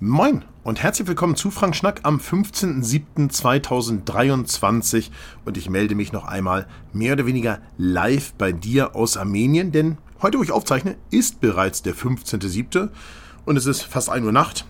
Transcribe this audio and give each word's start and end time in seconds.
Moin 0.00 0.44
und 0.62 0.80
herzlich 0.80 1.08
willkommen 1.08 1.34
zu 1.34 1.50
Frank 1.50 1.74
Schnack 1.74 2.02
am 2.04 2.18
15.07.2023 2.18 5.10
und 5.44 5.56
ich 5.56 5.68
melde 5.68 5.96
mich 5.96 6.12
noch 6.12 6.24
einmal 6.24 6.68
mehr 6.92 7.14
oder 7.14 7.26
weniger 7.26 7.58
live 7.78 8.32
bei 8.34 8.52
dir 8.52 8.94
aus 8.94 9.16
Armenien, 9.16 9.72
denn 9.72 9.98
heute, 10.22 10.38
wo 10.38 10.44
ich 10.44 10.52
aufzeichne, 10.52 10.94
ist 11.10 11.40
bereits 11.40 11.82
der 11.82 11.96
15.07. 11.96 12.90
und 13.44 13.56
es 13.56 13.66
ist 13.66 13.82
fast 13.82 14.08
1 14.08 14.24
Uhr 14.24 14.30
Nacht, 14.30 14.66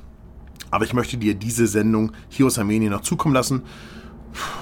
aber 0.71 0.87
ich 0.87 0.95
möchte 0.95 1.19
dir 1.19 1.35
diese 1.35 1.67
Sendung 1.67 2.13
hier 2.31 2.47
aus 2.47 2.59
Armenien 2.59 2.93
noch 2.93 3.03
zukommen 3.03 3.35
lassen. 3.35 3.65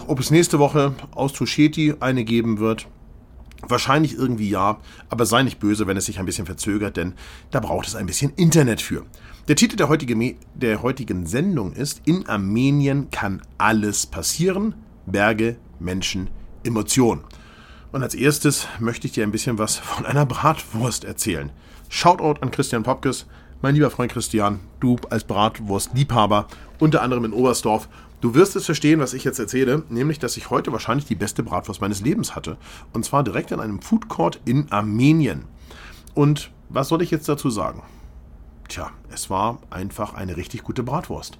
Ob 0.08 0.18
es 0.18 0.32
nächste 0.32 0.58
Woche 0.58 0.94
aus 1.14 1.32
Tusheti 1.32 1.94
eine 2.00 2.24
geben 2.24 2.58
wird, 2.58 2.88
Wahrscheinlich 3.62 4.14
irgendwie 4.14 4.50
ja, 4.50 4.78
aber 5.08 5.26
sei 5.26 5.42
nicht 5.42 5.58
böse, 5.58 5.86
wenn 5.86 5.96
es 5.96 6.06
sich 6.06 6.18
ein 6.18 6.26
bisschen 6.26 6.46
verzögert, 6.46 6.96
denn 6.96 7.14
da 7.50 7.60
braucht 7.60 7.86
es 7.86 7.96
ein 7.96 8.06
bisschen 8.06 8.32
Internet 8.36 8.82
für. 8.82 9.04
Der 9.48 9.56
Titel 9.56 9.76
der, 9.76 9.88
heutige, 9.88 10.36
der 10.54 10.82
heutigen 10.82 11.26
Sendung 11.26 11.72
ist 11.72 12.02
In 12.04 12.28
Armenien 12.28 13.10
kann 13.10 13.42
alles 13.58 14.06
passieren. 14.06 14.74
Berge, 15.06 15.56
Menschen, 15.78 16.30
Emotionen. 16.64 17.22
Und 17.92 18.02
als 18.02 18.14
erstes 18.14 18.66
möchte 18.80 19.06
ich 19.06 19.12
dir 19.12 19.22
ein 19.22 19.30
bisschen 19.30 19.58
was 19.58 19.76
von 19.76 20.04
einer 20.04 20.26
Bratwurst 20.26 21.04
erzählen. 21.04 21.50
Shoutout 21.88 22.40
an 22.42 22.50
Christian 22.50 22.82
Popkes, 22.82 23.26
mein 23.62 23.74
lieber 23.74 23.90
Freund 23.90 24.12
Christian, 24.12 24.60
du 24.80 24.96
als 25.10 25.24
Bratwurstliebhaber, 25.24 26.48
unter 26.78 27.02
anderem 27.02 27.24
in 27.24 27.32
Oberstdorf. 27.32 27.88
Du 28.20 28.34
wirst 28.34 28.56
es 28.56 28.64
verstehen, 28.64 29.00
was 29.00 29.12
ich 29.12 29.24
jetzt 29.24 29.38
erzähle, 29.38 29.82
nämlich, 29.90 30.18
dass 30.18 30.36
ich 30.36 30.48
heute 30.48 30.72
wahrscheinlich 30.72 31.04
die 31.04 31.14
beste 31.14 31.42
Bratwurst 31.42 31.80
meines 31.80 32.00
Lebens 32.00 32.34
hatte. 32.34 32.56
Und 32.92 33.04
zwar 33.04 33.22
direkt 33.22 33.50
in 33.52 33.60
einem 33.60 33.82
Food 33.82 34.08
Court 34.08 34.40
in 34.46 34.72
Armenien. 34.72 35.44
Und 36.14 36.50
was 36.70 36.88
soll 36.88 37.02
ich 37.02 37.10
jetzt 37.10 37.28
dazu 37.28 37.50
sagen? 37.50 37.82
Tja, 38.68 38.90
es 39.12 39.28
war 39.28 39.58
einfach 39.70 40.14
eine 40.14 40.36
richtig 40.36 40.62
gute 40.62 40.82
Bratwurst. 40.82 41.38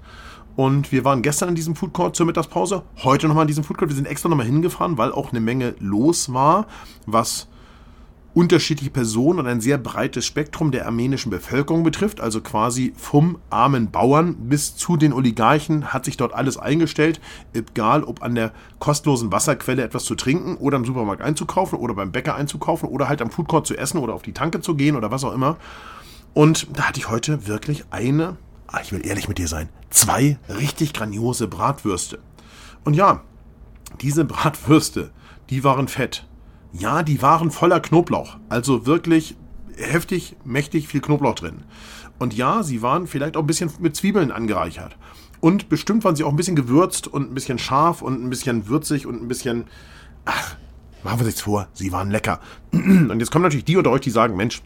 Und 0.55 0.91
wir 0.91 1.03
waren 1.03 1.23
gestern 1.23 1.49
in 1.49 1.55
diesem 1.55 1.75
Food 1.75 1.93
Court 1.93 2.15
zur 2.15 2.25
Mittagspause, 2.25 2.83
heute 3.03 3.27
nochmal 3.27 3.43
in 3.43 3.47
diesem 3.47 3.63
Food 3.63 3.77
Court. 3.77 3.89
Wir 3.89 3.95
sind 3.95 4.07
extra 4.07 4.29
nochmal 4.29 4.45
hingefahren, 4.45 4.97
weil 4.97 5.11
auch 5.11 5.31
eine 5.31 5.39
Menge 5.39 5.75
los 5.79 6.31
war, 6.31 6.67
was 7.05 7.47
unterschiedliche 8.37 8.91
Personen 8.91 9.39
und 9.39 9.47
ein 9.47 9.61
sehr 9.61 9.79
breites 9.79 10.23
Spektrum 10.23 10.69
der 10.69 10.85
armenischen 10.85 11.31
Bevölkerung 11.31 11.81
betrifft, 11.81 12.21
also 12.21 12.39
quasi 12.39 12.93
vom 12.95 13.39
armen 13.49 13.89
Bauern 13.89 14.35
bis 14.47 14.75
zu 14.75 14.95
den 14.95 15.11
Oligarchen 15.11 15.91
hat 15.91 16.05
sich 16.05 16.17
dort 16.17 16.33
alles 16.33 16.55
eingestellt, 16.55 17.19
egal 17.55 18.03
ob 18.03 18.21
an 18.21 18.35
der 18.35 18.51
kostenlosen 18.77 19.31
Wasserquelle 19.31 19.81
etwas 19.81 20.05
zu 20.05 20.13
trinken 20.13 20.55
oder 20.57 20.77
im 20.77 20.85
Supermarkt 20.85 21.23
einzukaufen 21.23 21.79
oder 21.79 21.95
beim 21.95 22.11
Bäcker 22.11 22.35
einzukaufen 22.35 22.87
oder 22.89 23.09
halt 23.09 23.23
am 23.23 23.31
Food 23.31 23.47
Court 23.47 23.65
zu 23.65 23.75
essen 23.75 23.97
oder 23.97 24.13
auf 24.13 24.21
die 24.21 24.33
Tanke 24.33 24.61
zu 24.61 24.75
gehen 24.75 24.95
oder 24.95 25.09
was 25.09 25.23
auch 25.23 25.33
immer. 25.33 25.57
Und 26.35 26.67
da 26.77 26.83
hatte 26.83 26.99
ich 26.99 27.09
heute 27.09 27.47
wirklich 27.47 27.85
eine, 27.89 28.37
ah, 28.67 28.81
ich 28.83 28.91
will 28.91 29.03
ehrlich 29.03 29.27
mit 29.27 29.39
dir 29.39 29.47
sein, 29.47 29.67
zwei 29.89 30.37
richtig 30.47 30.93
grandiose 30.93 31.47
Bratwürste. 31.47 32.19
Und 32.83 32.93
ja, 32.93 33.23
diese 33.99 34.25
Bratwürste, 34.25 35.09
die 35.49 35.63
waren 35.63 35.87
fett. 35.87 36.27
Ja, 36.73 37.03
die 37.03 37.21
waren 37.21 37.51
voller 37.51 37.79
Knoblauch. 37.79 38.37
Also 38.49 38.85
wirklich 38.85 39.35
heftig, 39.75 40.35
mächtig 40.43 40.87
viel 40.87 41.01
Knoblauch 41.01 41.35
drin. 41.35 41.63
Und 42.19 42.33
ja, 42.33 42.63
sie 42.63 42.81
waren 42.81 43.07
vielleicht 43.07 43.37
auch 43.37 43.41
ein 43.41 43.47
bisschen 43.47 43.71
mit 43.79 43.95
Zwiebeln 43.95 44.31
angereichert. 44.31 44.97
Und 45.39 45.69
bestimmt 45.69 46.03
waren 46.03 46.15
sie 46.15 46.23
auch 46.23 46.31
ein 46.31 46.35
bisschen 46.35 46.55
gewürzt 46.55 47.07
und 47.07 47.29
ein 47.29 47.33
bisschen 47.33 47.59
scharf 47.59 48.01
und 48.01 48.23
ein 48.23 48.29
bisschen 48.29 48.67
würzig 48.67 49.05
und 49.05 49.21
ein 49.21 49.27
bisschen. 49.27 49.65
Ach, 50.25 50.55
machen 51.03 51.19
wir 51.19 51.25
sich's 51.25 51.41
vor, 51.41 51.67
sie 51.73 51.91
waren 51.91 52.09
lecker. 52.09 52.39
Und 52.71 53.19
jetzt 53.19 53.31
kommen 53.31 53.43
natürlich 53.43 53.65
die 53.65 53.77
unter 53.77 53.91
euch, 53.91 54.01
die 54.01 54.09
sagen: 54.09 54.35
Mensch, 54.35 54.63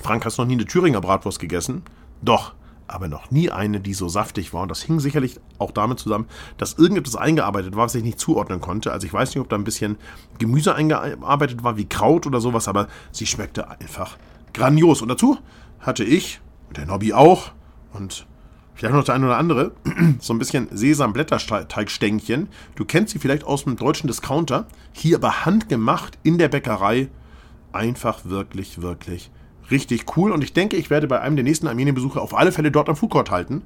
Frank, 0.00 0.24
hast 0.24 0.38
du 0.38 0.42
noch 0.42 0.48
nie 0.48 0.54
eine 0.54 0.64
Thüringer 0.64 1.00
Bratwurst 1.00 1.40
gegessen? 1.40 1.82
Doch, 2.22 2.54
aber 2.88 3.08
noch 3.08 3.30
nie 3.30 3.50
eine, 3.50 3.80
die 3.80 3.94
so 3.94 4.08
saftig 4.08 4.52
war. 4.52 4.62
Und 4.62 4.70
das 4.70 4.82
hing 4.82 5.00
sicherlich 5.00 5.40
auch 5.58 5.70
damit 5.70 5.98
zusammen, 5.98 6.26
dass 6.58 6.74
irgendetwas 6.74 7.16
eingearbeitet 7.16 7.76
war, 7.76 7.84
was 7.84 7.94
ich 7.94 8.04
nicht 8.04 8.20
zuordnen 8.20 8.60
konnte. 8.60 8.92
Also 8.92 9.06
ich 9.06 9.12
weiß 9.12 9.30
nicht, 9.30 9.40
ob 9.40 9.48
da 9.48 9.56
ein 9.56 9.64
bisschen 9.64 9.96
Gemüse 10.38 10.74
eingearbeitet 10.74 11.64
war, 11.64 11.76
wie 11.76 11.86
Kraut 11.86 12.26
oder 12.26 12.40
sowas, 12.40 12.68
aber 12.68 12.88
sie 13.12 13.26
schmeckte 13.26 13.70
einfach 13.70 14.16
grandios. 14.52 15.02
Und 15.02 15.08
dazu 15.08 15.38
hatte 15.80 16.04
ich, 16.04 16.40
der 16.74 16.86
Nobby 16.86 17.12
auch, 17.12 17.52
und 17.92 18.26
vielleicht 18.74 18.94
noch 18.94 19.04
der 19.04 19.14
eine 19.14 19.26
oder 19.26 19.38
andere, 19.38 19.72
so 20.20 20.32
ein 20.32 20.38
bisschen 20.38 20.68
Sesamblätterteigstängchen. 20.70 22.48
Du 22.74 22.84
kennst 22.84 23.12
sie 23.12 23.18
vielleicht 23.18 23.44
aus 23.44 23.64
dem 23.64 23.76
deutschen 23.76 24.06
Discounter. 24.06 24.66
Hier 24.92 25.16
aber 25.16 25.44
handgemacht 25.44 26.18
in 26.22 26.38
der 26.38 26.48
Bäckerei. 26.48 27.08
Einfach 27.72 28.24
wirklich, 28.24 28.80
wirklich 28.80 29.30
richtig 29.70 30.16
cool. 30.16 30.32
Und 30.32 30.42
ich 30.42 30.52
denke, 30.52 30.76
ich 30.76 30.90
werde 30.90 31.06
bei 31.06 31.20
einem 31.20 31.36
der 31.36 31.44
nächsten 31.44 31.68
Armenienbesuche 31.68 32.20
auf 32.20 32.36
alle 32.36 32.52
Fälle 32.52 32.70
dort 32.70 32.88
am 32.88 32.96
Food 32.96 33.30
halten, 33.30 33.62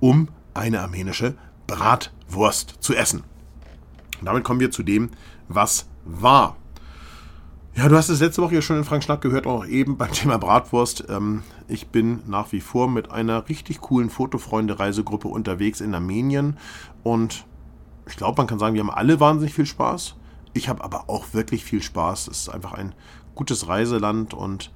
um 0.00 0.28
eine 0.54 0.80
armenische 0.80 1.34
Bratwurst 1.66 2.76
zu 2.80 2.94
essen. 2.94 3.22
Und 4.20 4.26
damit 4.26 4.44
kommen 4.44 4.60
wir 4.60 4.70
zu 4.70 4.82
dem, 4.82 5.10
was 5.48 5.88
war. 6.04 6.56
Ja, 7.74 7.88
du 7.88 7.96
hast 7.96 8.10
es 8.10 8.20
letzte 8.20 8.42
Woche 8.42 8.56
ja 8.56 8.62
schon 8.62 8.76
in 8.76 8.84
Frank 8.84 9.02
Schnack 9.02 9.22
gehört, 9.22 9.46
auch 9.46 9.64
eben 9.66 9.96
beim 9.96 10.12
Thema 10.12 10.38
Bratwurst. 10.38 11.06
Ähm, 11.08 11.42
ich 11.68 11.88
bin 11.88 12.20
nach 12.26 12.52
wie 12.52 12.60
vor 12.60 12.88
mit 12.88 13.10
einer 13.10 13.48
richtig 13.48 13.80
coolen 13.80 14.10
Fotofreunde-Reisegruppe 14.10 15.28
unterwegs 15.28 15.80
in 15.80 15.94
Armenien 15.94 16.58
und 17.02 17.46
ich 18.06 18.16
glaube, 18.16 18.36
man 18.36 18.46
kann 18.46 18.58
sagen, 18.58 18.74
wir 18.74 18.82
haben 18.82 18.90
alle 18.90 19.20
wahnsinnig 19.20 19.54
viel 19.54 19.64
Spaß. 19.64 20.16
Ich 20.52 20.68
habe 20.68 20.84
aber 20.84 21.08
auch 21.08 21.32
wirklich 21.32 21.64
viel 21.64 21.82
Spaß. 21.82 22.28
Es 22.28 22.40
ist 22.40 22.48
einfach 22.48 22.72
ein 22.72 22.94
gutes 23.34 23.68
Reiseland 23.68 24.34
und 24.34 24.70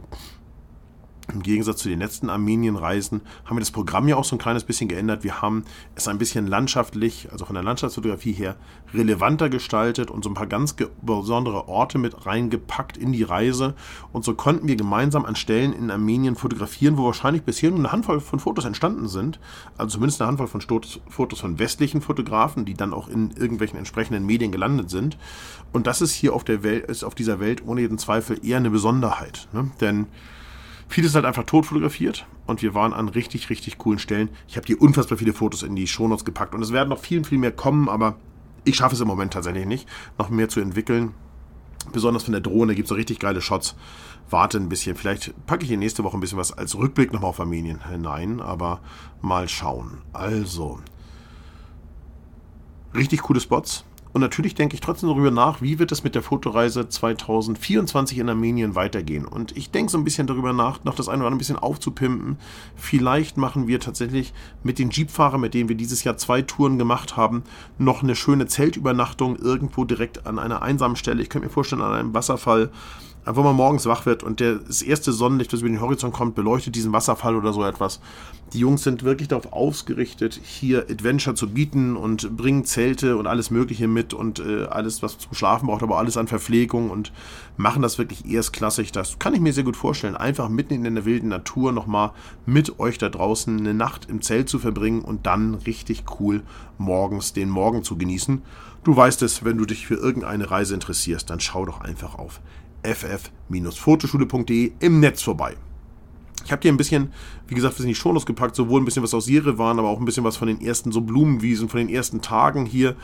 im 1.33 1.43
Gegensatz 1.43 1.79
zu 1.79 1.89
den 1.89 1.99
letzten 1.99 2.31
Armenien-Reisen 2.31 3.21
haben 3.45 3.57
wir 3.57 3.61
das 3.61 3.71
Programm 3.71 4.07
ja 4.09 4.17
auch 4.17 4.25
so 4.25 4.37
ein 4.37 4.39
kleines 4.39 4.65
bisschen 4.65 4.89
geändert. 4.89 5.25
Wir 5.25 5.43
haben 5.43 5.65
es 5.95 6.09
ein 6.09 6.19
bisschen 6.19 6.47
landschaftlich, 6.47 7.29
also 7.33 7.45
von 7.45 7.55
der 7.55 7.65
Landschaftsfotografie 7.65 8.33
her, 8.33 8.57
relevanter 8.95 9.49
gestaltet 9.49 10.11
und 10.11 10.23
so 10.23 10.31
ein 10.31 10.35
paar 10.35 10.47
ganz 10.47 10.77
besondere 11.03 11.69
Orte 11.69 11.99
mit 11.99 12.27
reingepackt 12.27 12.97
in 12.97 13.13
die 13.13 13.25
Reise. 13.25 13.75
Und 14.13 14.25
so 14.25 14.35
konnten 14.35 14.69
wir 14.69 14.77
gemeinsam 14.77 15.25
an 15.25 15.37
Stellen 15.37 15.73
in 15.73 15.91
Armenien 15.91 16.37
fotografieren, 16.37 16.97
wo 16.97 17.05
wahrscheinlich 17.05 17.43
bisher 17.43 17.71
nur 17.71 17.81
eine 17.81 17.93
Handvoll 17.93 18.21
von 18.21 18.39
Fotos 18.39 18.65
entstanden 18.65 19.09
sind. 19.09 19.41
Also 19.77 19.95
zumindest 19.95 20.21
eine 20.21 20.29
Handvoll 20.29 20.47
von 20.47 20.61
Fotos 20.61 21.41
von 21.41 21.59
westlichen 21.59 22.01
Fotografen, 22.01 22.65
die 22.65 22.75
dann 22.75 22.95
auch 22.95 23.09
in 23.09 23.33
irgendwelchen 23.33 23.79
entsprechenden 23.79 24.27
Medien 24.27 24.53
gelandet 24.53 24.91
sind. 24.91 25.19
Und 25.73 25.87
das 25.87 26.01
ist 26.01 26.13
hier 26.13 26.35
auf 26.35 26.45
der 26.45 26.63
Welt, 26.63 26.87
ist 26.87 27.05
auf 27.05 27.15
dieser 27.15 27.41
Welt 27.41 27.63
ohne 27.67 27.81
jeden 27.81 27.99
Zweifel 27.99 28.39
eher 28.45 28.59
eine 28.59 28.71
Besonderheit. 28.71 29.49
Ne? 29.53 29.71
Denn 29.81 30.07
Vieles 30.89 31.15
halt 31.15 31.25
einfach 31.25 31.45
tot 31.45 31.67
fotografiert 31.67 32.27
und 32.47 32.63
wir 32.63 32.75
waren 32.75 32.93
an 32.93 33.09
richtig, 33.09 33.51
richtig 33.51 33.79
coolen 33.79 33.99
Stellen. 33.99 34.31
Ich 34.47 34.57
habe 34.57 34.67
hier 34.67 34.81
unfassbar 34.81 35.19
viele 35.19 35.33
Fotos 35.33 35.63
in 35.63 35.75
die 35.75 35.87
Shownotes 35.87 36.25
gepackt 36.25 36.55
und 36.55 36.63
es 36.63 36.73
werden 36.73 36.89
noch 36.89 37.01
viel, 37.01 37.25
viel 37.25 37.39
mehr 37.39 37.53
kommen, 37.53 37.89
aber 37.89 38.17
ich 38.65 38.77
schaffe 38.77 38.95
es 38.95 39.01
im 39.01 39.09
Moment 39.09 39.33
tatsächlich 39.33 39.67
nicht, 39.67 39.89
noch 40.19 40.29
mehr 40.29 40.49
zu 40.49 40.61
entwickeln. 40.61 41.15
Besonders 41.93 42.25
von 42.25 42.33
der 42.33 42.41
Drohne 42.41 42.75
gibt 42.75 42.87
es 42.87 42.89
so 42.91 42.95
richtig 42.95 43.19
geile 43.19 43.41
Shots. 43.41 43.77
Warte 44.29 44.59
ein 44.59 44.69
bisschen. 44.69 44.97
Vielleicht 44.97 45.35
packe 45.47 45.63
ich 45.63 45.69
hier 45.69 45.79
nächste 45.79 46.03
Woche 46.03 46.17
ein 46.17 46.21
bisschen 46.21 46.39
was 46.39 46.53
als 46.53 46.77
Rückblick 46.77 47.13
nochmal 47.13 47.31
auf 47.31 47.41
Armenien 47.41 47.89
hinein, 47.89 48.41
aber 48.41 48.81
mal 49.23 49.49
schauen. 49.49 50.03
Also, 50.13 50.81
richtig 52.95 53.23
coole 53.23 53.41
Spots. 53.41 53.85
Und 54.17 54.23
natürlich 54.23 54.55
denke 54.55 54.73
ich 54.73 54.81
trotzdem 54.81 55.11
darüber 55.11 55.31
nach, 55.31 55.61
wie 55.61 55.79
wird 55.79 55.93
es 55.93 56.03
mit 56.03 56.15
der 56.15 56.23
Fotoreise 56.23 56.89
2024 56.89 58.17
in 58.17 58.31
Armenien 58.31 58.75
weitergehen. 58.75 59.27
Und 59.27 59.55
ich 59.59 59.71
denke 59.71 59.93
so 59.93 59.99
ein 59.99 60.05
bisschen 60.05 60.27
darüber 60.27 60.55
nach, 60.55 60.83
noch 60.85 60.95
das 60.95 61.09
eine 61.09 61.19
oder 61.19 61.27
andere 61.27 61.37
ein 61.37 61.39
bisschen 61.39 61.59
aufzupimpen. 61.59 62.39
Vielleicht 62.77 63.37
machen 63.37 63.67
wir 63.67 63.79
tatsächlich 63.79 64.33
mit 64.63 64.79
den 64.79 64.89
Jeepfahrern, 64.89 65.43
mit 65.43 65.53
denen 65.53 65.69
wir 65.69 65.77
dieses 65.77 66.03
Jahr 66.03 66.17
zwei 66.17 66.41
Touren 66.41 66.79
gemacht 66.79 67.19
haben, 67.19 67.43
noch 67.77 68.03
eine 68.03 68.17
schöne 68.17 68.47
Zeltübernachtung 68.47 69.37
irgendwo 69.37 69.85
direkt 69.85 70.27
an 70.27 70.39
einer 70.39 70.63
einsamen 70.63 70.97
Stelle. 70.97 71.21
Ich 71.21 71.29
könnte 71.29 71.49
mir 71.49 71.53
vorstellen, 71.53 71.83
an 71.83 71.93
einem 71.93 72.15
Wasserfall 72.15 72.71
wo 73.27 73.43
man 73.43 73.57
morgens 73.57 73.87
wach 73.87 74.07
wird 74.07 74.23
und 74.23 74.41
das 74.41 74.83
erste 74.83 75.13
Sonnenlicht, 75.13 75.53
das 75.53 75.61
über 75.61 75.69
den 75.69 75.81
Horizont 75.81 76.15
kommt, 76.15 76.37
beleuchtet 76.37 76.77
diesen 76.77 76.93
Wasserfall 76.93 77.35
oder 77.35 77.53
so 77.53 77.65
etwas. 77.65 78.01
Die 78.53 78.61
Jungs 78.61 78.85
sind 78.85 79.03
wirklich 79.03 79.27
darauf 79.27 79.53
ausgerichtet, 79.53 80.41
hier 80.45 80.87
Adventure 80.89 81.35
zu 81.35 81.51
bieten 81.51 81.97
und 81.97 82.37
bringen 82.37 82.65
Zelte 82.65 83.17
und 83.17 83.27
alles 83.27 83.51
Mögliche 83.51 83.89
mit 83.89 84.15
und 84.15 84.39
äh, 84.39 84.67
alles, 84.67 85.03
was 85.03 85.19
zum 85.19 85.35
Schlafen 85.35 85.67
braucht, 85.67 85.83
aber 85.83 85.99
alles 85.99 86.17
an 86.17 86.29
Verpflegung 86.29 86.91
und 86.91 87.13
machen 87.57 87.83
das 87.83 87.99
wirklich 87.99 88.25
erstklassig. 88.25 88.93
Das 88.93 89.19
kann 89.19 89.35
ich 89.35 89.41
mir 89.41 89.53
sehr 89.53 89.65
gut 89.65 89.77
vorstellen. 89.77 90.17
Einfach 90.17 90.49
mitten 90.49 90.85
in 90.85 90.95
der 90.95 91.05
wilden 91.05 91.29
Natur 91.29 91.73
nochmal 91.73 92.13
mit 92.47 92.79
euch 92.79 92.99
da 92.99 93.09
draußen 93.09 93.59
eine 93.59 93.75
Nacht 93.75 94.09
im 94.09 94.23
Zelt 94.23 94.49
zu 94.49 94.61
verbringen 94.61 95.03
und 95.03 95.27
dann 95.27 95.55
richtig 95.55 96.05
cool 96.21 96.43
morgens 96.79 97.33
den 97.33 97.51
Morgen 97.51 97.83
zu 97.83 97.97
genießen. 97.97 98.43
Du 98.85 98.97
weißt 98.97 99.23
es, 99.23 99.45
wenn 99.45 99.59
du 99.59 99.65
dich 99.65 99.89
für 99.89 99.97
irgendeine 99.97 100.49
Reise 100.49 100.75
interessierst, 100.75 101.29
dann 101.29 101.41
schau 101.41 101.67
doch 101.67 101.81
einfach 101.81 102.15
auf 102.15 102.41
ff-fotoschule.de 102.95 104.73
im 104.81 105.01
Netz 105.01 105.23
vorbei. 105.23 105.57
Ich 106.45 106.53
habe 106.53 106.63
dir 106.63 106.73
ein 106.73 106.77
bisschen, 106.77 107.13
wie 107.49 107.57
gesagt, 107.57 107.75
was 107.75 107.81
in 107.81 107.89
die 107.89 107.95
Shownotes 107.95 108.25
gepackt, 108.25 108.55
sowohl 108.55 108.81
ein 108.81 108.85
bisschen 108.85 109.03
was 109.03 109.15
aus 109.15 109.29
waren, 109.29 109.79
aber 109.79 109.89
auch 109.89 109.99
ein 109.99 110.05
bisschen 110.05 110.23
was 110.23 110.37
von 110.37 110.47
den 110.47 110.61
ersten 110.61 110.93
so 110.93 111.01
Blumenwiesen, 111.01 111.69
von 111.69 111.79
den 111.79 111.89
ersten 111.89 112.21
Tagen 112.21 112.67
hier 112.67 112.95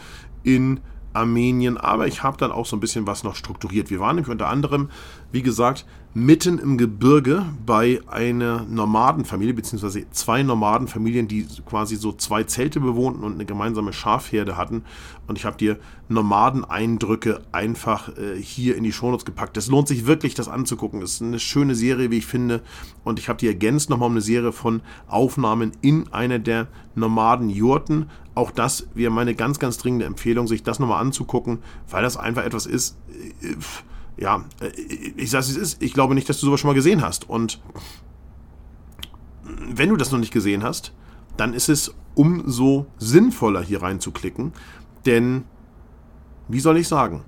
in 0.45 0.81
Armenien, 1.13 1.77
aber 1.77 2.07
ich 2.07 2.23
habe 2.23 2.37
dann 2.37 2.53
auch 2.53 2.67
so 2.67 2.77
ein 2.77 2.81
bisschen 2.81 3.07
was 3.07 3.25
noch 3.25 3.37
strukturiert. 3.37 3.91
Wir 3.91 4.01
waren 4.01 4.17
nämlich 4.17 4.31
unter 4.31 4.49
anderem, 4.49 4.91
wie 5.31 5.43
gesagt, 5.43 5.85
mitten 6.15 6.59
im 6.59 6.77
Gebirge 6.77 7.47
bei 7.65 8.01
einer 8.07 8.65
Nomadenfamilie, 8.65 9.55
beziehungsweise 9.55 10.05
zwei 10.11 10.43
Nomadenfamilien, 10.43 11.27
die 11.27 11.47
quasi 11.65 11.97
so 11.97 12.13
zwei 12.13 12.45
Zelte 12.45 12.81
bewohnten 12.81 13.25
und 13.25 13.35
eine 13.35 13.47
gemeinsame 13.47 13.95
Schafherde 13.95 14.59
hatten. 14.59 14.85
Und 15.27 15.39
ich 15.39 15.47
habe 15.47 15.57
dir 15.57 15.79
Nomadeneindrücke 16.09 17.41
einfach 17.53 18.11
äh, 18.19 18.37
hier 18.37 18.77
in 18.77 18.85
die 18.85 18.93
Shownotes 18.93 19.25
gepackt. 19.25 19.57
Es 19.57 19.69
lohnt 19.69 19.89
sich 19.89 20.07
wirklich, 20.07 20.35
das 20.35 20.49
anzugucken. 20.49 21.01
Es 21.01 21.15
ist 21.15 21.23
eine 21.23 21.39
schöne 21.39 21.75
Serie, 21.75 22.11
wie 22.11 22.19
ich 22.19 22.27
finde. 22.27 22.61
Und 23.05 23.19
ich 23.19 23.31
habe 23.31 23.39
die 23.39 23.47
ergänzt 23.47 23.89
nochmal 23.89 24.09
um 24.09 24.13
eine 24.13 24.21
Serie 24.21 24.53
von 24.53 24.83
Aufnahmen 25.09 25.73
in 25.81 26.13
einer 26.13 26.39
der 26.39 26.69
Nomadenjurten. 26.95 28.11
Auch 28.35 28.51
das 28.51 28.87
wäre 28.93 29.11
meine 29.11 29.35
ganz, 29.35 29.59
ganz 29.59 29.79
dringende 29.79 30.05
Empfehlung, 30.05 30.47
sich 30.47 30.63
das 30.63 30.79
nochmal 30.79 31.01
anzugucken, 31.01 31.61
weil 31.89 32.03
das 32.03 32.19
einfach 32.19 32.45
etwas 32.45 32.67
ist. 32.67 32.99
Äh, 33.41 33.57
ja, 34.17 34.45
äh, 34.61 34.69
ich 35.17 35.31
sage 35.31 35.45
es 35.45 35.57
ist, 35.57 35.83
ich 35.83 35.95
glaube 35.95 36.15
nicht, 36.15 36.29
dass 36.29 36.41
du 36.41 36.47
sowas 36.47 36.61
schon 36.61 36.69
mal 36.69 36.75
gesehen 36.75 37.03
hast. 37.03 37.29
Und 37.29 37.61
wenn 39.43 39.89
du 39.89 39.97
das 39.97 40.13
noch 40.13 40.19
nicht 40.19 40.33
gesehen 40.33 40.63
hast, 40.63 40.93
dann 41.37 41.55
ist 41.55 41.69
es 41.69 41.95
umso 42.15 42.87
sinnvoller, 42.99 43.63
hier 43.63 43.83
reinzuklicken. 43.83 44.53
Denn, 45.07 45.45
wie 46.49 46.61
soll 46.61 46.77
ich 46.77 46.89
sagen, 46.89 47.25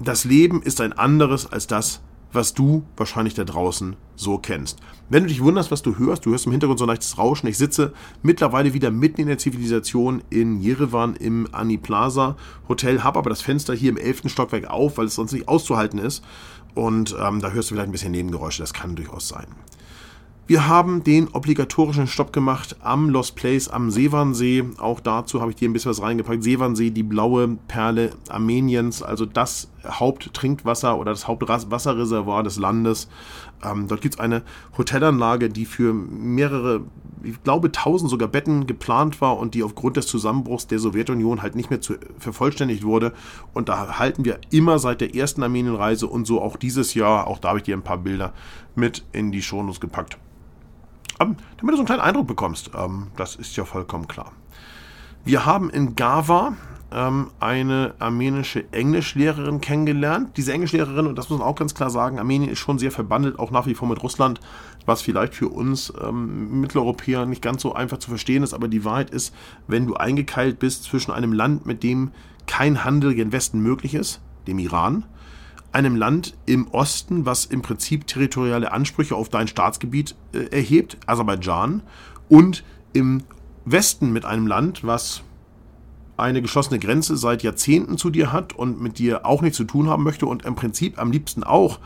das 0.00 0.24
Leben 0.24 0.62
ist 0.62 0.80
ein 0.80 0.92
anderes 0.92 1.50
als 1.50 1.66
das, 1.66 2.00
was 2.32 2.54
du 2.54 2.84
wahrscheinlich 2.96 3.34
da 3.34 3.44
draußen 3.44 3.96
so 4.16 4.38
kennst. 4.38 4.78
Wenn 5.08 5.22
du 5.22 5.28
dich 5.28 5.42
wunderst, 5.42 5.70
was 5.70 5.82
du 5.82 5.96
hörst, 5.96 6.26
du 6.26 6.30
hörst 6.30 6.46
im 6.46 6.52
Hintergrund 6.52 6.78
so 6.78 6.84
ein 6.84 6.88
leichtes 6.88 7.16
Rauschen. 7.16 7.46
Ich 7.46 7.56
sitze 7.56 7.92
mittlerweile 8.22 8.74
wieder 8.74 8.90
mitten 8.90 9.22
in 9.22 9.28
der 9.28 9.38
Zivilisation 9.38 10.22
in 10.28 10.60
Jerewan 10.60 11.16
im 11.16 11.48
Ani 11.52 11.78
Plaza 11.78 12.36
Hotel, 12.68 13.02
habe 13.02 13.18
aber 13.18 13.30
das 13.30 13.40
Fenster 13.40 13.74
hier 13.74 13.90
im 13.90 13.96
11. 13.96 14.22
Stockwerk 14.26 14.66
auf, 14.68 14.98
weil 14.98 15.06
es 15.06 15.14
sonst 15.14 15.32
nicht 15.32 15.48
auszuhalten 15.48 15.98
ist. 15.98 16.22
Und 16.74 17.16
ähm, 17.18 17.40
da 17.40 17.50
hörst 17.50 17.70
du 17.70 17.74
vielleicht 17.74 17.88
ein 17.88 17.92
bisschen 17.92 18.12
Nebengeräusche, 18.12 18.62
das 18.62 18.74
kann 18.74 18.94
durchaus 18.94 19.28
sein. 19.28 19.46
Wir 20.48 20.66
haben 20.66 21.04
den 21.04 21.28
obligatorischen 21.28 22.06
Stopp 22.06 22.32
gemacht 22.32 22.76
am 22.80 23.10
Lost 23.10 23.36
Place 23.36 23.68
am 23.68 23.90
Seewansee. 23.90 24.64
Auch 24.78 24.98
dazu 24.98 25.42
habe 25.42 25.50
ich 25.50 25.58
dir 25.58 25.68
ein 25.68 25.74
bisschen 25.74 25.90
was 25.90 26.00
reingepackt. 26.00 26.42
Seewansee, 26.42 26.88
die 26.88 27.02
blaue 27.02 27.58
Perle 27.68 28.12
Armeniens, 28.30 29.02
also 29.02 29.26
das 29.26 29.70
Haupttrinkwasser 29.86 30.98
oder 30.98 31.10
das 31.10 31.28
Hauptwasserreservoir 31.28 32.44
des 32.44 32.58
Landes. 32.58 33.10
Ähm, 33.62 33.88
dort 33.88 34.00
gibt 34.00 34.14
es 34.14 34.20
eine 34.20 34.42
Hotelanlage, 34.78 35.50
die 35.50 35.66
für 35.66 35.92
mehrere, 35.92 36.80
ich 37.22 37.42
glaube, 37.42 37.70
tausend 37.70 38.10
sogar 38.10 38.28
Betten 38.28 38.66
geplant 38.66 39.20
war 39.20 39.36
und 39.36 39.52
die 39.54 39.62
aufgrund 39.62 39.98
des 39.98 40.06
Zusammenbruchs 40.06 40.66
der 40.66 40.78
Sowjetunion 40.78 41.42
halt 41.42 41.56
nicht 41.56 41.68
mehr 41.68 41.82
zu, 41.82 41.96
vervollständigt 42.18 42.84
wurde. 42.84 43.12
Und 43.52 43.68
da 43.68 43.98
halten 43.98 44.24
wir 44.24 44.40
immer 44.48 44.78
seit 44.78 45.02
der 45.02 45.14
ersten 45.14 45.42
Armenienreise 45.42 46.06
und 46.06 46.26
so 46.26 46.40
auch 46.40 46.56
dieses 46.56 46.94
Jahr, 46.94 47.26
auch 47.26 47.38
da 47.38 47.48
habe 47.48 47.58
ich 47.58 47.64
dir 47.64 47.76
ein 47.76 47.82
paar 47.82 47.98
Bilder 47.98 48.32
mit 48.74 49.04
in 49.12 49.30
die 49.30 49.42
Shownotes 49.42 49.78
gepackt. 49.78 50.16
Ähm, 51.20 51.36
damit 51.56 51.72
du 51.72 51.76
so 51.76 51.78
einen 51.78 51.86
kleinen 51.86 52.00
Eindruck 52.00 52.26
bekommst. 52.26 52.70
Ähm, 52.74 53.08
das 53.16 53.36
ist 53.36 53.56
ja 53.56 53.64
vollkommen 53.64 54.08
klar. 54.08 54.32
Wir 55.24 55.44
haben 55.44 55.68
in 55.70 55.96
Gava 55.96 56.54
ähm, 56.90 57.30
eine 57.40 57.94
armenische 57.98 58.72
Englischlehrerin 58.72 59.60
kennengelernt. 59.60 60.36
Diese 60.36 60.52
Englischlehrerin, 60.52 61.06
und 61.06 61.16
das 61.16 61.28
muss 61.28 61.38
man 61.38 61.46
auch 61.46 61.56
ganz 61.56 61.74
klar 61.74 61.90
sagen, 61.90 62.18
Armenien 62.18 62.50
ist 62.50 62.60
schon 62.60 62.78
sehr 62.78 62.92
verbandelt, 62.92 63.38
auch 63.38 63.50
nach 63.50 63.66
wie 63.66 63.74
vor 63.74 63.88
mit 63.88 64.02
Russland, 64.02 64.40
was 64.86 65.02
vielleicht 65.02 65.34
für 65.34 65.48
uns 65.48 65.92
ähm, 66.02 66.60
Mitteleuropäer 66.60 67.26
nicht 67.26 67.42
ganz 67.42 67.62
so 67.62 67.74
einfach 67.74 67.98
zu 67.98 68.08
verstehen 68.08 68.42
ist. 68.42 68.54
Aber 68.54 68.68
die 68.68 68.84
Wahrheit 68.84 69.10
ist, 69.10 69.34
wenn 69.66 69.86
du 69.86 69.94
eingekeilt 69.94 70.58
bist 70.58 70.84
zwischen 70.84 71.10
einem 71.10 71.32
Land, 71.32 71.66
mit 71.66 71.82
dem 71.82 72.12
kein 72.46 72.84
Handel 72.84 73.14
gen 73.14 73.32
Westen 73.32 73.60
möglich 73.60 73.94
ist, 73.94 74.20
dem 74.46 74.58
Iran, 74.58 75.04
einem 75.72 75.96
Land 75.96 76.34
im 76.46 76.68
Osten, 76.68 77.26
was 77.26 77.44
im 77.44 77.62
Prinzip 77.62 78.06
territoriale 78.06 78.72
Ansprüche 78.72 79.14
auf 79.14 79.28
dein 79.28 79.48
Staatsgebiet 79.48 80.14
äh, 80.32 80.44
erhebt, 80.50 80.98
Aserbaidschan, 81.06 81.82
und 82.28 82.64
im 82.92 83.22
Westen 83.64 84.12
mit 84.12 84.24
einem 84.24 84.46
Land, 84.46 84.84
was 84.84 85.22
eine 86.16 86.42
geschlossene 86.42 86.78
Grenze 86.78 87.16
seit 87.16 87.42
Jahrzehnten 87.42 87.96
zu 87.96 88.10
dir 88.10 88.32
hat 88.32 88.52
und 88.52 88.80
mit 88.80 88.98
dir 88.98 89.24
auch 89.24 89.40
nichts 89.40 89.56
zu 89.56 89.64
tun 89.64 89.88
haben 89.88 90.02
möchte 90.02 90.26
und 90.26 90.44
im 90.44 90.56
Prinzip 90.56 90.98
am 90.98 91.12
liebsten 91.12 91.44
auch 91.44 91.78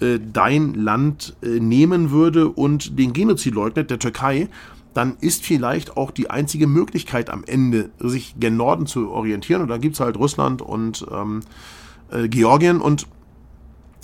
äh, 0.00 0.18
dein 0.20 0.74
Land 0.74 1.36
äh, 1.42 1.60
nehmen 1.60 2.10
würde 2.10 2.48
und 2.48 2.98
den 2.98 3.12
Genozid 3.12 3.54
leugnet, 3.54 3.90
der 3.90 3.98
Türkei, 3.98 4.48
dann 4.92 5.16
ist 5.20 5.44
vielleicht 5.44 5.96
auch 5.96 6.10
die 6.10 6.30
einzige 6.30 6.66
Möglichkeit 6.66 7.30
am 7.30 7.44
Ende, 7.44 7.90
sich 7.98 8.34
gen 8.40 8.56
Norden 8.56 8.86
zu 8.86 9.10
orientieren. 9.10 9.62
Und 9.62 9.68
da 9.68 9.76
gibt 9.76 9.94
es 9.94 10.00
halt 10.00 10.16
Russland 10.16 10.62
und 10.62 11.06
ähm, 11.12 11.40
äh, 12.10 12.28
Georgien 12.28 12.80
und 12.80 13.06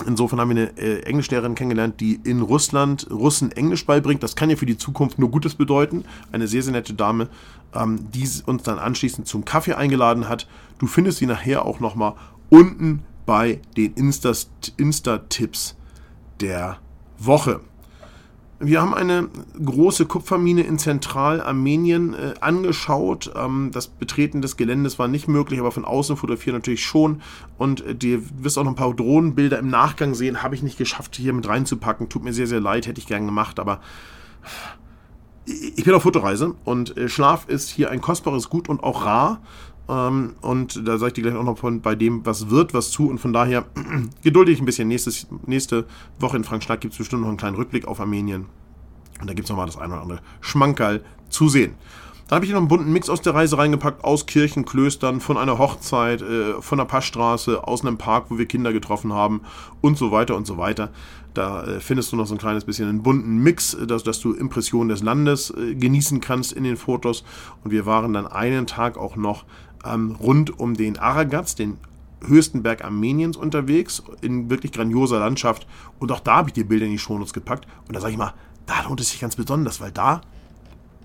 Insofern 0.06 0.40
haben 0.40 0.54
wir 0.54 0.62
eine 0.62 0.76
äh, 0.78 1.02
Englischlehrerin 1.02 1.54
kennengelernt, 1.54 2.00
die 2.00 2.18
in 2.24 2.40
Russland 2.40 3.08
Russen 3.10 3.52
Englisch 3.52 3.86
beibringt. 3.86 4.22
Das 4.22 4.36
kann 4.36 4.50
ja 4.50 4.56
für 4.56 4.66
die 4.66 4.78
Zukunft 4.78 5.18
nur 5.18 5.30
Gutes 5.30 5.54
bedeuten. 5.54 6.04
Eine 6.32 6.48
sehr, 6.48 6.62
sehr 6.62 6.72
nette 6.72 6.94
Dame, 6.94 7.28
ähm, 7.74 8.10
die 8.10 8.28
uns 8.46 8.62
dann 8.62 8.78
anschließend 8.78 9.28
zum 9.28 9.44
Kaffee 9.44 9.74
eingeladen 9.74 10.28
hat. 10.28 10.48
Du 10.78 10.86
findest 10.86 11.18
sie 11.18 11.26
nachher 11.26 11.64
auch 11.64 11.78
nochmal 11.78 12.14
unten 12.50 13.04
bei 13.26 13.60
den 13.76 13.94
Insta-Tipps 13.94 14.72
Insta 14.76 15.20
der 16.40 16.78
Woche. 17.18 17.60
Wir 18.64 18.80
haben 18.80 18.94
eine 18.94 19.28
große 19.64 20.06
Kupfermine 20.06 20.62
in 20.62 20.78
Zentralarmenien 20.78 22.14
äh, 22.14 22.34
angeschaut. 22.40 23.32
Ähm, 23.34 23.70
das 23.72 23.88
Betreten 23.88 24.40
des 24.40 24.56
Geländes 24.56 25.00
war 25.00 25.08
nicht 25.08 25.26
möglich, 25.26 25.58
aber 25.58 25.72
von 25.72 25.84
außen 25.84 26.16
fotografieren 26.16 26.54
natürlich 26.58 26.84
schon. 26.84 27.22
Und 27.58 27.84
äh, 27.84 27.96
du 27.96 28.22
wirst 28.38 28.56
auch 28.58 28.62
noch 28.62 28.70
ein 28.70 28.76
paar 28.76 28.94
Drohnenbilder 28.94 29.58
im 29.58 29.68
Nachgang 29.68 30.14
sehen. 30.14 30.44
Habe 30.44 30.54
ich 30.54 30.62
nicht 30.62 30.78
geschafft, 30.78 31.16
hier 31.16 31.32
mit 31.32 31.48
reinzupacken. 31.48 32.08
Tut 32.08 32.22
mir 32.22 32.32
sehr, 32.32 32.46
sehr 32.46 32.60
leid, 32.60 32.86
hätte 32.86 33.00
ich 33.00 33.08
gern 33.08 33.26
gemacht, 33.26 33.58
aber 33.58 33.80
ich 35.44 35.84
bin 35.84 35.92
auf 35.94 36.02
Fotoreise 36.04 36.54
und 36.64 36.96
äh, 36.96 37.08
Schlaf 37.08 37.48
ist 37.48 37.68
hier 37.68 37.90
ein 37.90 38.00
kostbares 38.00 38.48
Gut 38.48 38.68
und 38.68 38.84
auch 38.84 39.04
rar. 39.04 39.40
Ähm, 39.88 40.34
und 40.40 40.86
da 40.86 40.98
sage 40.98 41.08
ich 41.08 41.14
dir 41.14 41.22
gleich 41.22 41.34
auch 41.34 41.44
noch 41.44 41.58
von 41.58 41.80
bei 41.80 41.94
dem, 41.94 42.24
was 42.24 42.50
wird, 42.50 42.74
was 42.74 42.90
zu. 42.90 43.08
Und 43.08 43.18
von 43.18 43.32
daher 43.32 43.66
geduldig 44.22 44.60
ein 44.60 44.66
bisschen. 44.66 44.88
Nächstes, 44.88 45.26
nächste 45.46 45.86
Woche 46.18 46.36
in 46.36 46.44
Frankstadt 46.44 46.80
gibt 46.80 46.92
es 46.92 46.98
bestimmt 46.98 47.22
noch 47.22 47.28
einen 47.28 47.38
kleinen 47.38 47.56
Rückblick 47.56 47.86
auf 47.86 48.00
Armenien. 48.00 48.46
Und 49.20 49.28
da 49.28 49.34
gibt 49.34 49.46
es 49.46 49.50
nochmal 49.50 49.66
das 49.66 49.76
eine 49.76 49.94
oder 49.94 50.02
andere 50.02 50.20
Schmankerl 50.40 51.04
zu 51.28 51.48
sehen. 51.48 51.74
Da 52.28 52.36
habe 52.36 52.46
ich 52.46 52.52
noch 52.52 52.58
einen 52.58 52.68
bunten 52.68 52.92
Mix 52.92 53.10
aus 53.10 53.20
der 53.20 53.34
Reise 53.34 53.58
reingepackt, 53.58 54.04
aus 54.04 54.24
Kirchen, 54.24 54.64
Klöstern, 54.64 55.20
von 55.20 55.36
einer 55.36 55.58
Hochzeit, 55.58 56.22
äh, 56.22 56.62
von 56.62 56.78
der 56.78 56.86
Passstraße, 56.86 57.66
aus 57.66 57.82
einem 57.82 57.98
Park, 57.98 58.26
wo 58.30 58.38
wir 58.38 58.46
Kinder 58.46 58.72
getroffen 58.72 59.12
haben 59.12 59.42
und 59.82 59.98
so 59.98 60.12
weiter 60.12 60.34
und 60.34 60.46
so 60.46 60.56
weiter. 60.56 60.90
Da 61.34 61.64
äh, 61.64 61.80
findest 61.80 62.12
du 62.12 62.16
noch 62.16 62.26
so 62.26 62.34
ein 62.34 62.38
kleines 62.38 62.64
bisschen 62.64 62.88
einen 62.88 63.02
bunten 63.02 63.38
Mix, 63.38 63.74
äh, 63.74 63.86
dass, 63.86 64.02
dass 64.02 64.20
du 64.20 64.32
Impressionen 64.32 64.88
des 64.88 65.02
Landes 65.02 65.50
äh, 65.50 65.74
genießen 65.74 66.20
kannst 66.20 66.52
in 66.52 66.64
den 66.64 66.76
Fotos. 66.76 67.24
Und 67.64 67.70
wir 67.70 67.86
waren 67.86 68.12
dann 68.12 68.26
einen 68.26 68.66
Tag 68.66 68.96
auch 68.96 69.16
noch 69.16 69.44
ähm, 69.84 70.16
rund 70.20 70.58
um 70.58 70.74
den 70.74 70.98
Aragats, 70.98 71.54
den 71.54 71.78
höchsten 72.26 72.62
Berg 72.62 72.84
Armeniens 72.84 73.36
unterwegs, 73.36 74.02
in 74.20 74.50
wirklich 74.50 74.72
grandioser 74.72 75.18
Landschaft. 75.18 75.66
Und 75.98 76.12
auch 76.12 76.20
da 76.20 76.36
habe 76.36 76.50
ich 76.50 76.54
die 76.54 76.64
Bilder 76.64 76.86
in 76.86 76.92
die 76.92 76.98
Shownotes 76.98 77.32
gepackt. 77.32 77.66
Und 77.88 77.94
da 77.94 78.00
sage 78.00 78.12
ich 78.12 78.18
mal, 78.18 78.34
da 78.66 78.82
lohnt 78.82 79.00
es 79.00 79.10
sich 79.10 79.20
ganz 79.20 79.36
besonders, 79.36 79.80
weil 79.80 79.90
da 79.90 80.20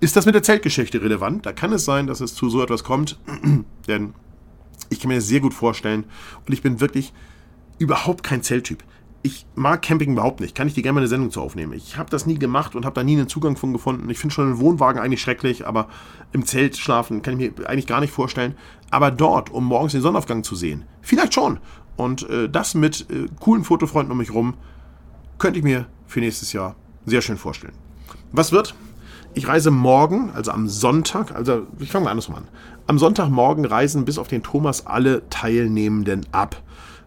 ist 0.00 0.16
das 0.16 0.26
mit 0.26 0.34
der 0.34 0.42
Zeltgeschichte 0.42 1.02
relevant. 1.02 1.44
Da 1.44 1.52
kann 1.52 1.72
es 1.72 1.84
sein, 1.84 2.06
dass 2.06 2.20
es 2.20 2.34
zu 2.34 2.48
so 2.48 2.62
etwas 2.62 2.84
kommt. 2.84 3.18
Denn 3.88 4.14
ich 4.90 5.00
kann 5.00 5.08
mir 5.08 5.16
das 5.16 5.26
sehr 5.26 5.40
gut 5.40 5.54
vorstellen. 5.54 6.04
Und 6.46 6.52
ich 6.52 6.62
bin 6.62 6.80
wirklich 6.80 7.12
überhaupt 7.78 8.22
kein 8.22 8.42
Zelttyp 8.42 8.82
ich 9.22 9.46
mag 9.54 9.82
Camping 9.82 10.12
überhaupt 10.12 10.40
nicht. 10.40 10.54
Kann 10.54 10.68
ich 10.68 10.74
dir 10.74 10.82
gerne 10.82 10.94
mal 10.94 11.00
eine 11.00 11.08
Sendung 11.08 11.30
zu 11.30 11.40
aufnehmen. 11.40 11.72
Ich 11.72 11.96
habe 11.96 12.10
das 12.10 12.26
nie 12.26 12.38
gemacht 12.38 12.74
und 12.74 12.84
habe 12.84 12.94
da 12.94 13.02
nie 13.02 13.16
einen 13.16 13.28
Zugang 13.28 13.56
von 13.56 13.72
gefunden. 13.72 14.08
Ich 14.10 14.18
finde 14.18 14.34
schon 14.34 14.46
einen 14.46 14.60
Wohnwagen 14.60 15.00
eigentlich 15.00 15.20
schrecklich, 15.20 15.66
aber 15.66 15.88
im 16.32 16.46
Zelt 16.46 16.76
schlafen 16.76 17.22
kann 17.22 17.38
ich 17.38 17.58
mir 17.58 17.68
eigentlich 17.68 17.86
gar 17.86 18.00
nicht 18.00 18.12
vorstellen. 18.12 18.54
Aber 18.90 19.10
dort, 19.10 19.50
um 19.50 19.64
morgens 19.64 19.92
den 19.92 20.02
Sonnenaufgang 20.02 20.44
zu 20.44 20.54
sehen, 20.54 20.84
vielleicht 21.02 21.34
schon. 21.34 21.58
Und 21.96 22.28
äh, 22.30 22.48
das 22.48 22.74
mit 22.74 23.10
äh, 23.10 23.26
coolen 23.40 23.64
Fotofreunden 23.64 24.12
um 24.12 24.18
mich 24.18 24.32
rum, 24.32 24.54
könnte 25.38 25.58
ich 25.58 25.64
mir 25.64 25.86
für 26.06 26.20
nächstes 26.20 26.52
Jahr 26.52 26.76
sehr 27.04 27.22
schön 27.22 27.38
vorstellen. 27.38 27.74
Was 28.32 28.52
wird? 28.52 28.74
Ich 29.34 29.48
reise 29.48 29.70
morgen, 29.70 30.30
also 30.30 30.52
am 30.52 30.68
Sonntag, 30.68 31.34
also 31.34 31.66
ich 31.78 31.90
fange 31.90 32.04
mal 32.04 32.10
andersrum 32.12 32.36
an. 32.36 32.48
Am 32.86 32.98
Sonntagmorgen 32.98 33.64
reisen 33.64 34.04
bis 34.04 34.18
auf 34.18 34.28
den 34.28 34.42
Thomas 34.42 34.86
alle 34.86 35.28
Teilnehmenden 35.28 36.26
ab 36.32 36.62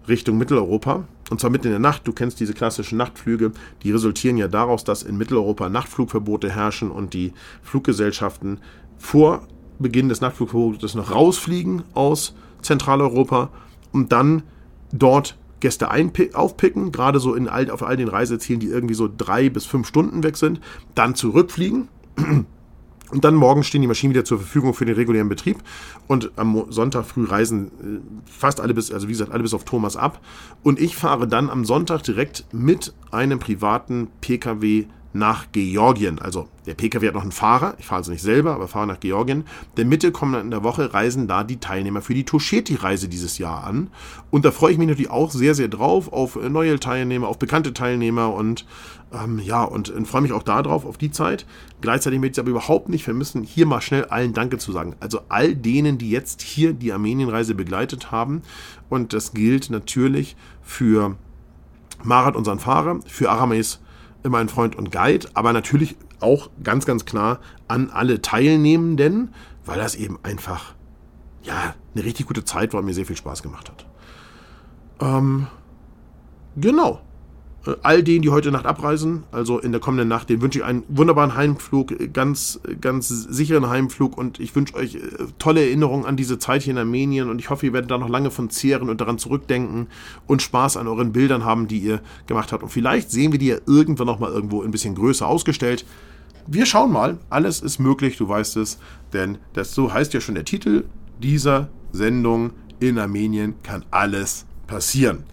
Richtung 0.08 0.38
Mitteleuropa. 0.38 1.06
Und 1.32 1.40
zwar 1.40 1.50
mitten 1.50 1.68
in 1.68 1.72
der 1.72 1.80
Nacht. 1.80 2.06
Du 2.06 2.12
kennst 2.12 2.42
diese 2.42 2.54
klassischen 2.54 2.98
Nachtflüge. 2.98 3.54
Die 3.84 3.92
resultieren 3.94 4.36
ja 4.36 4.50
daraus, 4.50 4.84
dass 4.84 5.02
in 5.02 5.18
Mitteleuropa 5.18 5.70
Nachtflugverbote 5.70 6.50
herrschen 6.52 6.92
und 6.92 7.14
die 7.14 7.32
Fluggesellschaften 7.64 8.60
vor 8.98 9.48
Beginn 9.80 10.10
des 10.10 10.20
Nachtflugverbotes 10.20 10.94
noch 10.94 11.12
rausfliegen 11.12 11.84
aus 11.94 12.36
Zentraleuropa 12.62 13.50
und 13.94 14.12
dann 14.12 14.44
dort 14.92 15.38
Gäste 15.62 15.90
aufpicken, 16.34 16.92
gerade 16.92 17.22
so 17.22 17.34
in 17.34 17.48
all, 17.48 17.72
auf 17.72 17.82
all 17.82 17.96
den 17.96 18.10
Reisezielen, 18.10 18.60
die 18.60 18.68
irgendwie 18.68 18.94
so 18.94 19.10
drei 19.16 19.48
bis 19.48 19.66
fünf 19.66 19.88
Stunden 19.88 20.24
weg 20.24 20.36
sind, 20.36 20.60
dann 20.96 21.16
zurückfliegen 21.16 21.88
Und 23.12 23.26
dann 23.26 23.36
morgen 23.36 23.64
stehen 23.64 23.82
die 23.82 23.88
Maschinen 23.88 24.14
wieder 24.14 24.26
zur 24.26 24.40
Verfügung 24.40 24.74
für 24.74 24.86
den 24.86 24.96
regulären 24.96 25.30
Betrieb. 25.30 25.58
Und 26.08 26.32
am 26.38 26.66
Sonntag 26.70 27.06
früh 27.06 27.26
reisen 27.26 27.68
äh, 27.68 28.30
fast 28.30 28.60
alle 28.62 28.74
bis, 28.74 28.92
also 28.92 29.08
wie 29.08 29.12
gesagt, 29.12 29.32
alle 29.32 29.44
bis 29.44 29.54
auf 29.54 29.66
Thomas 29.66 29.98
ab. 29.98 30.22
Und 30.64 30.80
ich 30.80 30.96
fahre 30.96 31.28
dann 31.28 31.50
am 31.50 31.66
Sonntag 31.66 32.04
direkt 32.04 32.46
mit 32.52 32.94
einem 33.12 33.40
privaten 33.40 34.08
Pkw 34.22 34.86
nach 35.14 35.52
Georgien. 35.52 36.20
Also 36.20 36.48
der 36.66 36.76
Pkw 36.76 37.08
hat 37.08 37.16
noch 37.16 37.22
einen 37.22 37.32
Fahrer, 37.32 37.76
ich 37.80 37.86
fahre 37.86 38.00
also 38.00 38.12
nicht 38.12 38.22
selber, 38.22 38.54
aber 38.54 38.68
fahre 38.68 38.88
nach 38.88 39.00
Georgien. 39.00 39.46
Der 39.78 39.86
Mitte 39.86 40.12
kommenden 40.12 40.52
der 40.52 40.64
Woche 40.64 40.94
reisen 40.94 41.28
da 41.28 41.44
die 41.44 41.60
Teilnehmer 41.60 42.02
für 42.02 42.14
die 42.14 42.24
Tosheti-Reise 42.24 43.10
dieses 43.10 43.38
Jahr 43.38 43.64
an. 43.64 43.90
Und 44.30 44.46
da 44.46 44.52
freue 44.52 44.72
ich 44.72 44.78
mich 44.78 44.88
natürlich 44.88 45.12
auch 45.12 45.32
sehr, 45.32 45.56
sehr 45.56 45.68
drauf, 45.68 46.14
auf 46.14 46.36
neue 46.36 46.80
Teilnehmer, 46.80 47.28
auf 47.28 47.40
bekannte 47.40 47.74
Teilnehmer 47.74 48.34
und 48.34 48.66
ähm, 49.14 49.40
ja, 49.40 49.64
und, 49.64 49.90
und 49.90 50.08
freue 50.08 50.22
mich 50.22 50.32
auch 50.32 50.44
darauf, 50.44 50.86
auf 50.86 50.98
die 50.98 51.12
Zeit. 51.12 51.46
Gleichzeitig 51.82 52.20
möchte 52.20 52.40
ich 52.40 52.44
aber 52.44 52.52
überhaupt 52.52 52.88
nicht 52.88 53.04
vermissen, 53.04 53.44
hier 53.44 53.66
mal 53.66 53.82
schnell 53.82 54.06
allen 54.06 54.34
Danke 54.34 54.58
zu 54.58 54.72
sagen. 54.72 54.96
Also 55.00 55.22
all 55.28 55.56
denen, 55.56 55.98
die 55.98 56.10
jetzt 56.10 56.42
hier 56.42 56.74
die 56.74 56.94
Armenienreise 56.94 57.56
begleitet 57.56 58.12
haben. 58.12 58.42
Und 58.90 59.14
das 59.14 59.34
gilt 59.34 59.70
natürlich 59.70 60.38
für 60.62 61.18
Marat, 62.04 62.36
unseren 62.36 62.60
Fahrer, 62.60 63.00
für 63.06 63.30
Arames, 63.30 63.80
mein 64.30 64.50
Freund 64.50 64.76
und 64.76 64.92
Guide, 64.92 65.30
aber 65.34 65.54
natürlich 65.54 65.96
auch 66.20 66.50
ganz, 66.64 66.86
ganz 66.86 67.06
klar 67.06 67.40
an 67.68 67.90
alle 67.90 68.22
Teilnehmenden, 68.22 69.34
weil 69.66 69.78
das 69.80 69.96
eben 69.96 70.20
einfach, 70.24 70.76
ja, 71.44 71.76
eine 71.96 72.06
richtig 72.06 72.28
gute 72.28 72.44
Zeit 72.44 72.74
war 72.74 72.80
und 72.80 72.86
mir 72.86 72.94
sehr 72.94 73.06
viel 73.06 73.16
Spaß 73.18 73.42
gemacht 73.44 73.70
hat. 73.70 73.86
Ähm, 75.02 75.48
genau. 76.56 77.02
Äh, 77.66 77.76
all 77.84 78.04
denen, 78.04 78.22
die 78.22 78.30
heute 78.30 78.52
Nacht 78.52 78.66
abreisen, 78.66 79.24
also 79.32 79.60
in 79.60 79.72
der 79.72 79.82
kommenden 79.82 80.08
Nacht, 80.08 80.30
den 80.30 80.42
wünsche 80.42 80.60
ich 80.60 80.66
einen 80.66 80.84
wunderbaren 80.88 81.36
Heimflug, 81.36 82.14
ganz, 82.14 82.60
ganz 82.80 83.08
sicheren 83.08 83.70
Heimflug 83.70 84.18
und 84.18 84.40
ich 84.40 84.56
wünsche 84.56 84.76
euch 84.76 84.96
äh, 84.96 85.00
tolle 85.38 85.62
Erinnerungen 85.62 86.06
an 86.06 86.18
diese 86.18 86.40
Zeit 86.40 86.64
hier 86.64 86.72
in 86.72 86.80
Armenien 86.80 87.30
und 87.30 87.40
ich 87.40 87.50
hoffe, 87.50 87.66
ihr 87.68 87.74
werdet 87.74 87.92
da 87.92 87.98
noch 87.98 88.10
lange 88.10 88.32
von 88.32 88.50
zehren 88.50 88.90
und 88.90 89.02
daran 89.02 89.18
zurückdenken 89.18 89.88
und 90.28 90.42
Spaß 90.42 90.78
an 90.78 90.88
euren 90.88 91.12
Bildern 91.12 91.46
haben, 91.46 91.68
die 91.68 91.80
ihr 91.80 92.02
gemacht 92.28 92.52
habt. 92.52 92.64
Und 92.64 92.70
vielleicht 92.70 93.12
sehen 93.12 93.32
wir 93.32 93.40
die 93.40 93.48
ja 93.48 93.58
irgendwann 93.68 94.08
noch 94.08 94.20
mal 94.20 94.32
irgendwo 94.32 94.64
ein 94.64 94.72
bisschen 94.72 94.96
größer 94.96 95.28
ausgestellt. 95.28 95.86
Wir 96.48 96.66
schauen 96.66 96.92
mal, 96.92 97.20
alles 97.30 97.62
ist 97.62 97.78
möglich, 97.80 98.18
du 98.18 98.28
weißt 98.28 98.58
es, 98.58 98.80
denn 99.14 99.38
das 99.54 99.76
so 99.76 99.94
heißt 99.94 100.14
ja 100.14 100.22
schon 100.22 100.36
der 100.36 100.46
Titel 100.46 100.86
dieser 101.20 101.70
Sendung. 101.92 102.52
In 102.80 102.98
Armenien 102.98 103.54
kann 103.62 103.86
alles 103.92 104.48
passieren. 104.66 105.24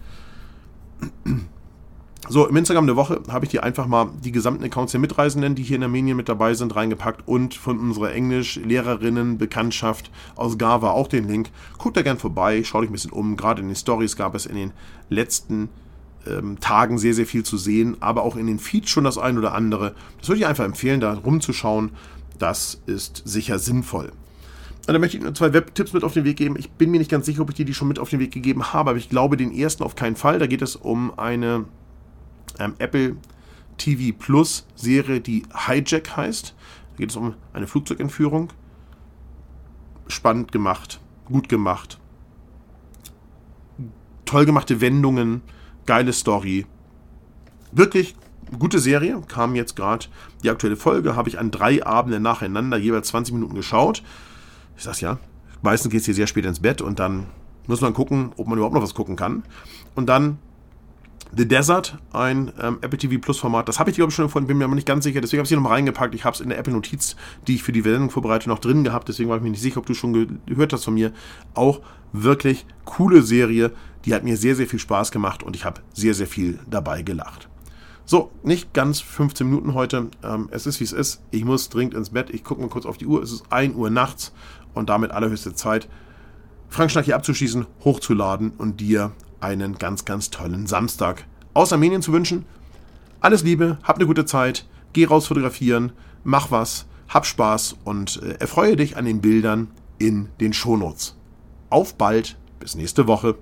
So, 2.31 2.47
im 2.47 2.57
Instagram 2.57 2.87
der 2.87 2.97
Woche 2.97 3.23
habe 3.29 3.47
ich 3.47 3.51
dir 3.51 3.63
einfach 3.63 3.87
mal 3.87 4.11
die 4.23 4.33
gesamten 4.33 4.63
Accounts 4.63 4.93
der 4.93 5.01
Mitreisenden, 5.01 5.55
die 5.55 5.63
hier 5.63 5.77
in 5.77 5.83
Armenien 5.83 6.15
mit 6.15 6.29
dabei 6.29 6.53
sind, 6.53 6.77
reingepackt 6.77 7.27
und 7.27 7.55
von 7.55 7.79
unserer 7.79 8.13
Englisch-Lehrerinnen-Bekanntschaft 8.13 10.11
aus 10.37 10.59
Gava 10.59 10.91
auch 10.91 11.09
den 11.09 11.27
Link. 11.27 11.49
Guckt 11.79 11.97
da 11.97 12.03
gern 12.03 12.19
vorbei, 12.19 12.63
schaut 12.65 12.83
euch 12.83 12.91
ein 12.91 12.93
bisschen 12.93 13.13
um. 13.13 13.39
Gerade 13.39 13.63
in 13.63 13.69
den 13.69 13.77
Stories 13.77 14.15
gab 14.15 14.35
es 14.35 14.45
in 14.45 14.57
den 14.57 14.73
letzten 15.09 15.71
ähm, 16.27 16.61
Tagen 16.61 16.99
sehr, 16.99 17.15
sehr 17.15 17.25
viel 17.25 17.45
zu 17.45 17.57
sehen, 17.57 17.97
aber 18.01 18.25
auch 18.25 18.37
in 18.37 18.47
den 18.47 18.59
Feeds 18.59 18.91
schon 18.91 19.05
das 19.05 19.17
ein 19.17 19.39
oder 19.39 19.55
andere. 19.55 19.95
Das 20.19 20.29
würde 20.29 20.41
ich 20.41 20.47
einfach 20.47 20.67
empfehlen, 20.67 21.01
da 21.01 21.15
rumzuschauen. 21.15 21.93
Das 22.39 22.83
ist 22.85 23.23
sicher 23.25 23.59
sinnvoll. 23.59 24.13
Und 24.87 24.93
dann 24.93 25.01
möchte 25.01 25.17
ich 25.17 25.23
nur 25.23 25.35
zwei 25.35 25.55
Webtipps 25.55 25.95
mit 25.95 26.05
auf 26.05 26.13
den 26.13 26.25
Weg 26.25 26.37
geben. 26.37 26.57
Ich 26.59 26.71
bin 26.71 26.91
mir 26.91 26.99
nicht 26.99 27.11
ganz 27.11 27.25
sicher, 27.25 27.41
ob 27.41 27.49
ich 27.49 27.57
dir 27.57 27.65
die 27.65 27.73
schon 27.73 27.89
mit 27.89 27.99
auf 27.99 28.11
den 28.11 28.21
Weg 28.21 28.33
gegeben 28.33 28.75
habe, 28.75 28.91
aber 28.91 28.99
ich 28.99 29.09
glaube 29.09 29.39
den 29.39 29.51
ersten 29.51 29.83
auf 29.83 29.97
keinen 29.97 30.17
Fall. 30.17 30.39
Da 30.39 30.47
geht 30.47 30.61
es 30.61 30.77
um 30.77 31.19
eine 31.19 31.65
ähm, 32.59 32.75
Apple 32.79 33.17
TV 33.77 34.17
Plus 34.17 34.67
Serie, 34.75 35.21
die 35.21 35.45
Hijack 35.67 36.17
heißt. 36.17 36.55
Da 36.91 36.97
geht 36.97 37.11
es 37.11 37.17
um 37.17 37.35
eine 37.53 37.67
Flugzeugentführung. 37.67 38.53
Spannend 40.09 40.53
gemacht, 40.53 41.01
gut 41.27 41.49
gemacht, 41.49 41.99
toll 44.25 44.47
gemachte 44.47 44.81
Wendungen, 44.81 45.43
geile 45.87 46.13
Story. 46.13 46.67
Wirklich 47.73 48.15
gute 48.59 48.79
Serie. 48.79 49.21
Kam 49.27 49.55
jetzt 49.55 49.77
gerade 49.77 50.07
die 50.43 50.51
aktuelle 50.51 50.77
Folge, 50.77 51.17
habe 51.17 51.29
ich 51.29 51.39
an 51.39 51.51
drei 51.51 51.85
Abenden 51.85 52.23
nacheinander 52.23 52.77
jeweils 52.77 53.09
20 53.09 53.35
Minuten 53.35 53.55
geschaut. 53.55 54.03
Ich 54.77 54.85
sag's 54.85 55.01
ja, 55.01 55.19
meistens 55.63 55.91
geht 55.91 56.01
es 56.01 56.07
hier 56.07 56.15
sehr 56.15 56.27
spät 56.27 56.47
ins 56.47 56.61
Bett 56.61 56.81
und 56.81 56.99
dann 56.99 57.27
muss 57.67 57.81
man 57.81 57.95
gucken, 57.95 58.33
ob 58.37 58.47
man 58.47 58.59
überhaupt 58.59 58.75
noch 58.75 58.83
was 58.83 58.95
gucken 58.95 59.17
kann. 59.17 59.43
Und 59.95 60.07
dann 60.07 60.39
The 61.37 61.47
Desert, 61.47 61.99
ein 62.13 62.53
ähm, 62.61 62.79
Apple 62.81 62.99
TV 62.99 63.21
Plus 63.21 63.39
Format. 63.39 63.69
Das 63.69 63.79
habe 63.79 63.91
ich, 63.91 63.97
glaube 63.97 64.11
ich, 64.11 64.17
schon 64.17 64.27
gefunden, 64.27 64.49
bin 64.49 64.59
mir 64.59 64.65
aber 64.65 64.75
nicht 64.75 64.87
ganz 64.87 65.05
sicher. 65.05 65.21
Deswegen 65.21 65.39
habe 65.39 65.45
ich 65.45 65.49
es 65.49 65.51
hier 65.51 65.59
nochmal 65.59 65.75
reingepackt. 65.75 66.15
Ich 66.15 66.25
habe 66.25 66.35
es 66.35 66.41
in 66.41 66.49
der 66.49 66.59
Apple 66.59 66.73
Notiz, 66.73 67.17
die 67.47 67.57
ich 67.57 67.63
für 67.63 67.73
die 67.73 67.83
Sendung 67.83 68.11
vorbereite, 68.11 68.49
noch 68.49 68.59
drin 68.59 68.85
gehabt. 68.85 69.09
Deswegen 69.09 69.29
war 69.29 69.37
ich 69.37 69.43
mir 69.43 69.51
nicht 69.51 69.61
sicher, 69.61 69.79
ob 69.79 69.87
du 69.87 69.95
schon 69.95 70.41
gehört 70.47 70.73
hast 70.73 70.85
von 70.85 70.95
mir. 70.95 71.13
Auch 71.55 71.81
wirklich 72.13 72.67
coole 72.85 73.23
Serie. 73.23 73.73
Die 74.05 74.15
hat 74.15 74.25
mir 74.25 74.37
sehr, 74.37 74.57
sehr 74.57 74.67
viel 74.67 74.79
Spaß 74.79 75.11
gemacht 75.11 75.43
und 75.43 75.55
ich 75.55 75.65
habe 75.65 75.83
sehr, 75.93 76.15
sehr 76.15 76.27
viel 76.27 76.59
dabei 76.69 77.03
gelacht. 77.03 77.49
So, 78.07 78.31
nicht 78.43 78.73
ganz 78.73 79.01
15 79.01 79.47
Minuten 79.47 79.75
heute. 79.75 80.09
Ähm, 80.23 80.49
es 80.51 80.67
ist, 80.67 80.81
wie 80.81 80.85
es 80.85 80.93
ist. 80.93 81.21
Ich 81.31 81.45
muss 81.45 81.69
dringend 81.69 81.93
ins 81.93 82.11
Bett. 82.11 82.31
Ich 82.31 82.43
gucke 82.43 82.63
mal 82.63 82.71
kurz 82.71 82.87
auf 82.87 82.97
die 82.97 83.07
Uhr. 83.07 83.23
Es 83.23 83.33
ist 83.33 83.45
1 83.51 83.75
Uhr 83.75 83.91
nachts 83.91 84.33
und 84.73 84.89
damit 84.89 85.11
allerhöchste 85.11 85.55
Zeit, 85.55 85.89
Frank 86.69 86.91
Schnack 86.91 87.07
hier 87.07 87.17
abzuschließen, 87.17 87.67
hochzuladen 87.85 88.53
und 88.57 88.81
dir 88.81 89.13
einen 89.41 89.79
ganz, 89.79 90.05
ganz 90.05 90.31
tollen 90.31 90.67
Samstag 90.67 91.27
aus 91.55 91.73
Armenien 91.73 92.03
zu 92.03 92.13
wünschen. 92.13 92.45
Alles 93.21 93.43
Liebe, 93.43 93.79
hab 93.83 93.97
eine 93.97 94.07
gute 94.07 94.25
Zeit, 94.25 94.67
geh 94.93 95.05
raus 95.05 95.27
fotografieren, 95.27 95.93
mach 96.25 96.51
was, 96.51 96.87
hab 97.09 97.27
Spaß 97.27 97.77
und 97.85 98.23
äh, 98.23 98.35
erfreue 98.35 98.77
dich 98.77 98.97
an 98.97 99.05
den 99.05 99.21
Bildern 99.21 99.69
in 99.99 100.29
den 100.41 100.53
Shownotes. 100.53 101.17
Auf 101.71 101.95
bald, 101.97 102.39
bis 102.61 102.75
nächste 102.75 103.07
Woche. 103.07 103.37